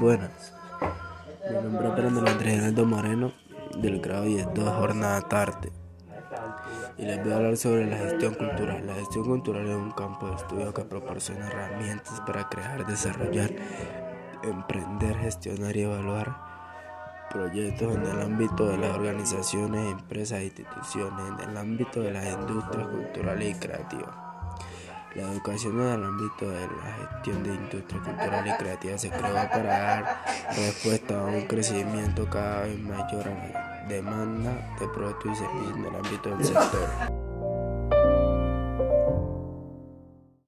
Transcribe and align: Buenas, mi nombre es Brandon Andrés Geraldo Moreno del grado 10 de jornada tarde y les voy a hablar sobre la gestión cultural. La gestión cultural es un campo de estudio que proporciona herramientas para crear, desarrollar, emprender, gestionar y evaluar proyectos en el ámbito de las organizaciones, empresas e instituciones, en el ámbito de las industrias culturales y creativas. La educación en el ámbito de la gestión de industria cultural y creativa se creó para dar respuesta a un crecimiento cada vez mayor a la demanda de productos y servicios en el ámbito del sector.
Buenas, 0.00 0.54
mi 1.50 1.56
nombre 1.56 1.88
es 1.88 1.94
Brandon 1.94 2.26
Andrés 2.26 2.54
Geraldo 2.54 2.86
Moreno 2.86 3.32
del 3.82 4.00
grado 4.00 4.24
10 4.24 4.54
de 4.54 4.62
jornada 4.62 5.20
tarde 5.20 5.70
y 6.96 7.02
les 7.04 7.22
voy 7.22 7.32
a 7.32 7.36
hablar 7.36 7.56
sobre 7.58 7.84
la 7.84 7.98
gestión 7.98 8.32
cultural. 8.32 8.86
La 8.86 8.94
gestión 8.94 9.24
cultural 9.24 9.68
es 9.68 9.76
un 9.76 9.90
campo 9.90 10.28
de 10.28 10.36
estudio 10.36 10.72
que 10.72 10.84
proporciona 10.84 11.48
herramientas 11.48 12.18
para 12.22 12.48
crear, 12.48 12.86
desarrollar, 12.86 13.50
emprender, 14.42 15.18
gestionar 15.18 15.76
y 15.76 15.82
evaluar 15.82 16.34
proyectos 17.28 17.94
en 17.94 18.06
el 18.06 18.22
ámbito 18.22 18.68
de 18.68 18.78
las 18.78 18.96
organizaciones, 18.96 19.92
empresas 19.92 20.38
e 20.38 20.44
instituciones, 20.44 21.26
en 21.28 21.50
el 21.50 21.56
ámbito 21.58 22.00
de 22.00 22.12
las 22.12 22.24
industrias 22.24 22.88
culturales 22.88 23.54
y 23.54 23.60
creativas. 23.60 24.29
La 25.16 25.22
educación 25.32 25.80
en 25.80 25.88
el 25.88 26.04
ámbito 26.04 26.48
de 26.48 26.68
la 26.68 27.08
gestión 27.10 27.42
de 27.42 27.54
industria 27.54 28.00
cultural 28.00 28.46
y 28.46 28.52
creativa 28.52 28.96
se 28.96 29.10
creó 29.10 29.34
para 29.34 29.62
dar 29.62 30.24
respuesta 30.54 31.20
a 31.20 31.24
un 31.24 31.46
crecimiento 31.46 32.30
cada 32.30 32.62
vez 32.62 32.78
mayor 32.78 33.26
a 33.26 33.34
la 33.34 33.86
demanda 33.88 34.76
de 34.78 34.86
productos 34.86 35.32
y 35.32 35.36
servicios 35.36 35.76
en 35.76 35.84
el 35.84 35.96
ámbito 35.96 36.36
del 36.36 36.44
sector. 36.44 37.19